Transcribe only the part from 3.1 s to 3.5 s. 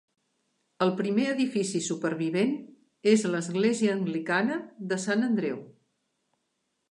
és